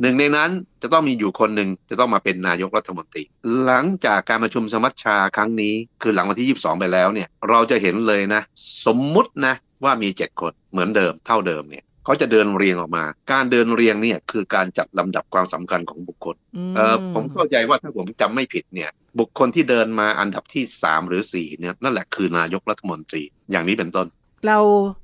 [0.00, 0.50] หนึ่งในนั้น
[0.82, 3.22] จะต้องมีอยู่คนหนึ่งจะต้องมาเป็นนายกรัฐมนตรี
[3.64, 8.42] หลังจากการประชุมสมัชชาครั้งนี้ คือหลังวันที่ 22 ไปแล้วเนี่ยเราจะเห็นเลยนะ
[8.86, 16.36] สมมุตินะว่ามี 7 คนเหมือนเดิมเท่าเดิมเนี่ยเขาจะเดินเรียงออกมา การเดินเรียงเนี่ยคือการจัดลำดับความสำคัญของบุคคล
[16.76, 24.06] เออผมเข้าใจว่าถ้าผมจำไม่ผิดเนี่ยบุคคลที่เดินมาอันดับที่ 3 หรือ4เนี่ยนั่นแหละคือนายกรัฐมนตรี อย่างนี้เป็นต้น
[24.46, 24.58] เรา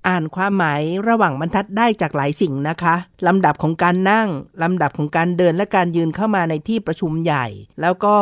[0.08, 2.94] อ่านความหมายระหว่างบรรทัดได้จากหลายสิ่งนะคะ
[3.26, 4.28] ลำดับของการนั่ง
[4.62, 7.46] ลำดับของการเดินและการยืนเข้ามาในที่ประชุมใหญ่
[7.80, 8.14] แล้วก็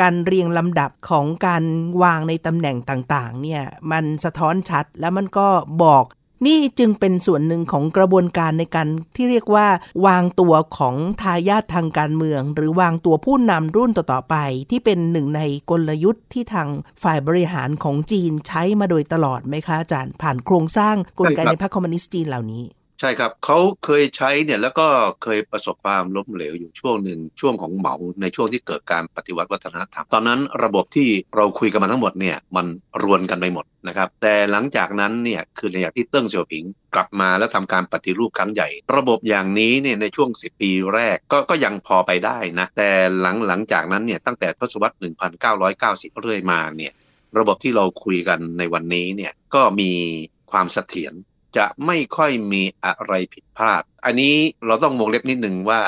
[0.00, 1.64] การเรียงลำดับของการ
[2.02, 5.48] วางในตำแหน่งต่างๆเนี่ยมันสะท้อนชัดแล้วมันก็
[5.82, 6.04] บอก
[6.46, 9.66] นี่จึงเป็นส่วนหนึ่งของกระบวนการในการที่เรียกว่า
[10.06, 14.36] วางตัวของทายาททางการเมือง หรือวางตัวผู้นำรุ่นต่อๆไป
[14.70, 16.68] ที่เป็นหนึ่งในกลยุทธ์ที่ทาง
[17.02, 22.64] ฝ่ายบริหารของจีนใช้มาโดยตลอดไหมคะอาจารย์ ผ่านโครงสร้างกลไกในพรรคคอมมิวนิสต์จีนเหล่านี้
[23.00, 24.86] ใช่ครับเขาเคยใช้เนี่ยแล้วก็
[25.22, 32.66] เคยประสบความล้มเหลวอยู่ช่วงหนึ่งช่วงของเหมาในช่วงที่เกิดการปฏิวัติวัฒนธรรม ตอนนั้นระบบที่เราคุยกันมาทั้งหมดเนี่ยมัน
[33.02, 42.88] รวนกันไปหมดนะครับแต่หลังจากนั้นเนี่ยคือหลังจากที่เติ้งเสี่ยวผิงกลับมาแล้วทำการปฏิรูปครั้งใหญ่ ระบบอย่างนี้เนี่ยในช่วง 10 ปีแรกก็ก็ยังพอไปได้นะแต่
[43.20, 44.96] หลังหลังจากนั้นเนี่ยตั้งแต่ทศวรรษ
[45.56, 46.92] 1990 เรื่อยมาเนี่ย
[47.38, 49.90] ระบบที่เราคุยกันในวันนี้เนี่ยก็มี
[50.50, 51.14] ความเสถียร
[51.56, 54.34] จะไม่ค่อยมีอะไรผิดพลาด อันนี้
[54.66, 55.80] เราต้องวงเล็บนิดหนึ่งว่า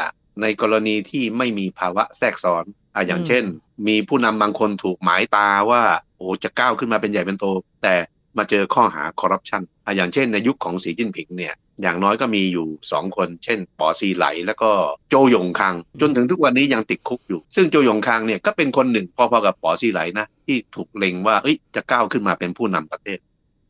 [0.42, 3.44] ในกรณีที่ไม่มีภาวะแทรกซ้อนอะอย่างเช่น
[3.86, 5.82] มีผู้นำบางคนถูกหมายตาว่า
[6.16, 7.44] โอ้จะก้าวขึ้นมาเป็นใหญ่เป็นโต
[7.82, 7.94] แต่
[8.38, 14.70] มาเจอข้อหาคอร์รัปชันอะอย่างเช่นในยุคของสีจิ้นผิงเนี่ยอย่างน้อยก็มีอยู่สองคน เช่นปอซีไหล แล้วก็
[15.10, 23.18] โจยงคัง จนถึงทุกวันนี้ยังติดคุกอยู่ ซึ่งโจยงคังเนี่ยก็เป็นคนหนึ่งพอๆกับปอซีไหลนะที่ถูกเล็งว่าเอ้ยจะก้าวขึ้นมาเป็นผู้นำประเทศ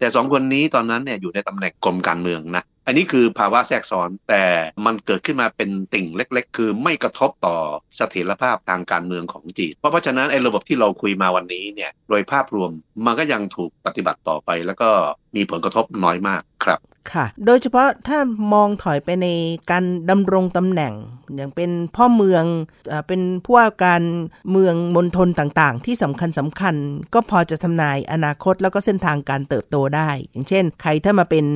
[0.03, 4.45] แต่สองคนนี้ตอนนั้นเนี่ยอยู่ในตำแหน่งกรมการเมืองนะอันนี้คือภาวะแทรกซ้อนแต่
[4.87, 7.57] มันเกิดขึ้นมาเป็นติ่งเล็ก ๆ คือไม่กระทบต่อ
[7.97, 12.71] เสถียรภาพทางการเมืองของจีน เพราะเพราะฉะนั้นไอ้ระบบที่เราคุยมาวันนี้เนี่ยโดยภาพรวม
[13.07, 14.89] มันก็ยังถูกปฏิบัติต่อไป แล้วก็
[15.37, 16.81] มีผลกระทบน้อยมากครับ
[17.13, 18.19] ค่ะ โดยเฉพาะถ้า
[18.53, 19.27] มองถอยไปใน
[19.71, 20.93] การดำรงตำแหน่ง
[21.37, 22.45] อย่างเป็นพ่อเมือง
[22.89, 24.03] เอเป็นผู้ว่าการ
[24.51, 26.75] เมืองมณฑลต่างๆ ที่สำคัญสำคัญ
[27.15, 31.47] ก็พอจะทำนายอนาคตแล้วก็เส้นทางการเติบโตได้ อย่างเช่น ใครถ้ามาเป็น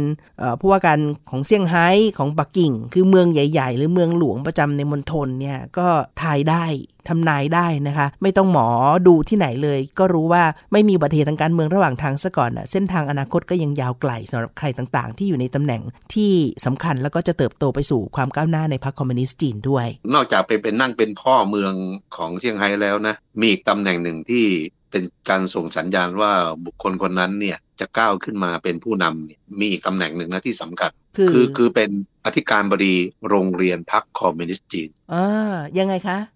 [0.61, 0.99] ผู้ว่าการ
[1.31, 5.89] ของเซี่ยงไฮ้ของปักกิ่ง คือเมืองใหญ่ ๆ หรือเมืองหลวงประจำในมณฑลเนี่ยก็
[6.23, 6.65] ทายได้
[7.09, 8.69] ทำนายได้นะคะ ไม่ต้องหมอ
[9.07, 10.43] ดูที่ไหนเลย ก็รู้ว่า
[10.73, 15.83] ไม่มีอุบัติเหตุทางการเมืองระหว่างทางซะก่อนน่ะเส้นทางอนาคตก็ยังยาวไกลสำหรับใครต่างๆ ที่อยู่ในตำแหน่ง
[16.15, 16.33] ที่
[16.67, 21.73] สำคัญแล้วก็จะเติบโตไปสู่ความก้าวหน้าในพรรคคอมมิวนิสต์จีนด้วย นอกจากเป็นเป็นนั่งเป็นพ่อเมือง
[22.17, 24.45] ของเซี่ยงไฮ้แล้วนะ มีอีกตำแหน่งหนึ่งที่
[24.91, 26.33] เป็นการส่งสัญญาณว่า
[26.65, 31.91] บุคคลคนนั้นเนี่ยจะก้าวขึ้นมาเป็นผู้นำเนี่ยมีอีกตำแหน่งหนึ่งนะที่สำคัญคือคือคือเป็น
[32.27, 32.95] อธิการบดี
[33.29, 36.36] โรงเรียนพรรคคอมมิวนิสต์จีนอ่ายังไงคะเอ่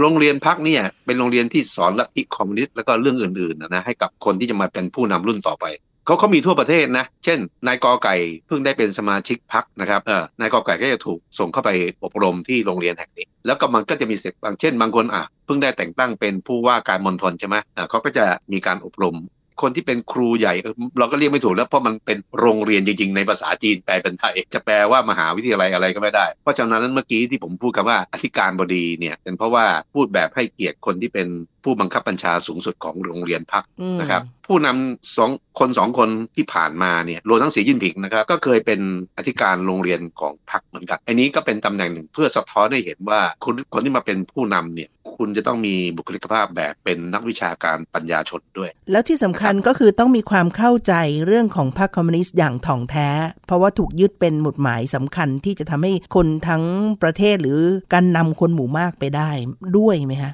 [0.00, 5.66] โรงเรียนพักเนี่ย เป็นโรงเรียนที่สอนลัทธิคอมมิวนิสต์แล้วก็เรื่องอื่นๆนะนะให้กับคนที่จะมาเป็นผู้นำรุ่นต่อไป
[6.06, 7.38] เขาเขามีทั่วประเทศนะ เช่น
[7.68, 8.14] นายกอไก่
[8.46, 11.70] เพิ่งได้เป็นสมาชิกพักนะครับเออนายกอไก่ก็จะถูกส่งเข้าไป
[12.04, 19.16] อบรมที่โรงเรียนแห่งนี้ แล้วก็มันก็จะมีเสกบางเช่น บางคนอะเพิ่งได้แต่งตั้งเป็นผู้ว่าการมณฑลใช่ไหมอ่าเขาก็จะมีการอบรม
[19.62, 20.54] คนที่เป็นครูใหญ่
[20.98, 31.26] เราก็เรียกไม่ถูกแล้วเพราะมันเป็นโรงเรียนจริง ๆ ในภาษาจีนแปลเป็นไทยจะแปลว่ามหาวิทยาลัยอะไรก็ไม่ได้ เพราะฉะนั้นเมื่อกี้ที่ผมพูดคำว่าอธิการบดีเนี่ยเป็นเพราะว่าพูดแบบให้เกียรติคนที่เป็น
[31.66, 38.80] ผู้บังคับบัญชาสูงสุดของโรงเรียนพักอืมนะครับ ผู้นำสองคนสองคนที่ผ่านมาเนี่ยรวมทั้งสีจิ้นผิงนะครับ ก็เคยเป็น
[39.16, 50.94] อธิการโรงเรียนของพรรคเหมือนกัน อันนี้ก็เป็นตำแหน่งหนึ่งเพื่อสะท้อนให้เห็นว่าคนคนที่มาเป็นผู้นำเนี่ยคุณจะต้องมีบุคลิกภาพแบบเป็นนักวิชาการปัญญาชนด้วย แล้วที่สำคัญก็คือต้องมีความเข้าใจ
[51.26, 53.08] เรื่องของพรรคคอมมิวนิสต์อย่างถ่องแท้
[53.46, 56.64] เพราะว่าถูกยึดเป็นหมุดหมายสำคัญที่จะทำให้คนทั้ง
[57.02, 57.60] ประเทศหรือ
[57.92, 59.30] การนำคนหมู่มากไปได้
[59.76, 60.32] ด้วยไหมคะ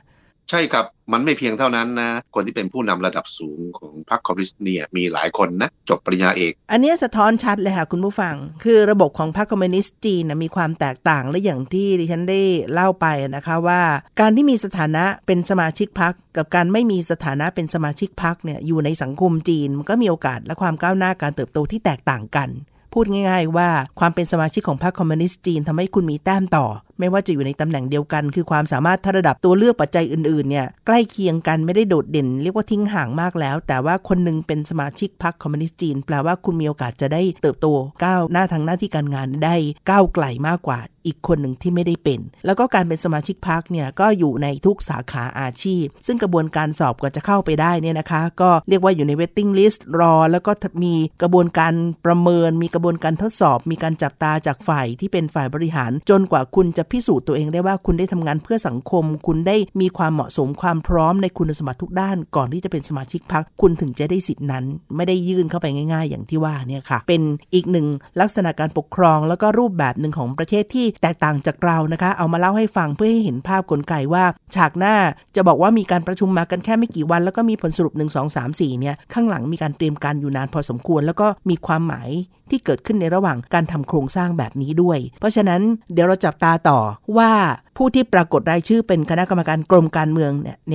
[0.50, 12.40] ใช่ครับ มันไม่เพียงเท่านั้นนะ คนที่เป็นผู้นำระดับสูงของพรรคคอมมิวนิสต์เนี่ยมีหลายคนนะ จบปริญญาเอก อันนี้สะท้อนชัดเลยค่ะคุณผู้ฟัง คือระบบของพรรคคอมมิวนิสต์จีนนะมีความแตกต่างและอย่างที่ดิฉันได้
[12.72, 13.80] เล่าไปนะคะว่า
[14.20, 22.50] การที่มีสถานะเป็นสมาชิกพรรคกับการไม่มีสถานะเป็นสมาชิกพรรคเนี่ยอยู่ในสังคมจีนมันก็มีโอกาสและความก้าวหน้าการเติบโตที่แตกต่างกัน
[22.92, 23.68] พูดง่ายๆว่า
[24.00, 26.66] ความเป็นสมาชิกของพรรคคอมมิวนิสต์จีนทำให้คุณมีแต้มต่อ
[27.02, 37.66] ไม่ว่าจะอยู่ในตำแหน่งเดียวกัน คือความสามารถถ้าระดับตัวเลือกปัจจัยอื่นๆเนี่ยใกล้เคียงกันไม่ได้โดดเด่น เรียกว่าทิ้งห่างมากแล้ว แต่ว่าคนหนึงเป็นสมาชิกพรรคคอมมิวนิสต์จีน แปลว่าคุณมีโอกาสจะได้เติบโต
[38.04, 39.56] ก้าวหน้าทางหน้าที่การงานได้
[39.90, 50.52] ก้าวไกลมากกว่าอีกคนหนึ่งที่ไม่ได้เป็น แล้วก็การเป็นสมาชิกพรรคเนี่ยก็อยู่ในทุกสาขาอาชีพ ซึ่งกระบวนการสอบกว่าจะเข้าไปได้เนี่ยนะคะ ก็เรียกว่าอยู่ใน waiting list รอ แล้วก็
[50.84, 51.74] มีกระบวนการ
[52.06, 64.64] ประเมิน มีกระบวนการทดสอบ มีการจับตาจากฝ่ายที่เป็นฝ่ายบริหาร จนกว่าคุณจะพิสูจน์ตัวเองได้ว่าคุณได้ทำงานเพื่อสังคม คุณได้มีความเหมาะสมความพร้อมในคุณสมบัติทุกด้าน ก่อนที่จะเป็นสมาชิกพรรคคุณถึงจะได้สิทธินั้น
[64.96, 67.22] ไม่ได้ยื่นเข้าไปง่าย ๆ อย่างที่ว่าเนี่ยค่ะ เป็น
[67.54, 67.86] อีกหนึ่ง
[68.20, 74.24] ลักษณะการปกครองแล้วก็รูปแบบหนึ่งของประเทศที่แตกต่างจากเรานะคะ เอามาเล่าให้ฟังเพื่อให้เห็นภาพกลไกว่า
[74.54, 74.94] ฉากหน้า
[75.36, 82.10] จะบอกว่ามีการประชุมมากันแค่ไม่กี่วัน แล้วก็มีผลสรุป 1 2 3 4เนี่ยข้างหลังมีการเตรียมการอยู่นานพอสมควร แล้วก็มีความหมาย
[82.50, 85.60] ที่เกิดขึ้นในระหว่างการทำโครงสร้างแบบนี้ด้วย เพราะฉะนั้น
[85.92, 86.71] เดี๋ยวเราจับตาต่อ
[87.18, 87.32] ว่า
[87.76, 90.74] ผู้ที่ปรากฏรายชื่อเป็นคณะกรรมการกรมการเมืองเนี่ยใน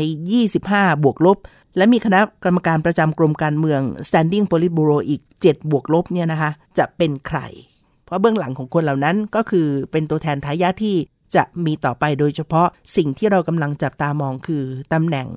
[0.52, 1.38] 25 บวกลบ
[1.78, 7.40] และมีคณะกรรมการประจำกรมการเมือง standing politburo อีก 7 บวกลบเนี่ยนะคะ จะเป็นใคร
[8.06, 10.96] เพราะเบื้องหลังของคนเหล่านั้นก็คือเป็นตัวแทนทายาทที่
[11.36, 15.28] จะมีต่อไปโดยเฉพาะสิ่งที่เรากำลังจับตามองคือตำแหน่ง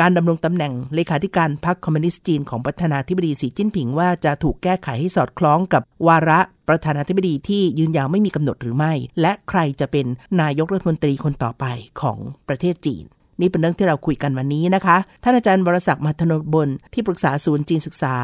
[0.00, 10.06] การดำรงตำแหน่งเลขาธิการพรรคคอมมิวนิสต์จีนของประธานาธิบดีสีจิ้นผิงว่าจะถูกแก้ไขให้สอดคล้องกับวาระประธานาธิบดีที่ยืนยาวไม่มีกำหนดหรือไม่ และใครจะเป็น
[10.40, 11.64] นายกรัฐมนตรีคนต่อไป
[12.00, 13.04] ของประเทศจีน
[13.40, 18.16] นี่เป็นเรื่องที่เราคุยกันวันนี้นะคะ ท่านอาจารย์บรศักดิ์มัทนบลที่ปรึกษาศูนย์จีนศึกษา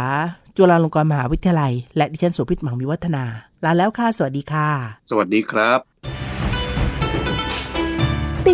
[0.57, 3.25] จุฬาลงกรณ์มหาวิทยาลัย และดิฉันโสภิตหมังวิวัฒนา
[3.65, 4.69] ลาแล้วค่ะสวัสดีค่ะ
[5.11, 5.98] สวัสดีครับ